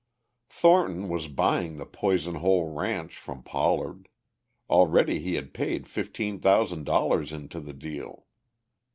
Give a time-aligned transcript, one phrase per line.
[0.49, 4.07] Thornton was buying the Poison Hole ranch from Pollard.
[4.67, 8.25] Already he had paid fifteen thousand dollars into the deal.